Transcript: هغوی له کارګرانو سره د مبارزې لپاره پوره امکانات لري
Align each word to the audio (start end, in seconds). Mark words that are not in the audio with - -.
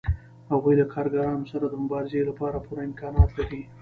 هغوی 0.51 0.73
له 0.79 0.85
کارګرانو 0.93 1.49
سره 1.51 1.65
د 1.67 1.73
مبارزې 1.83 2.21
لپاره 2.29 2.63
پوره 2.65 2.81
امکانات 2.89 3.29
لري 3.37 3.61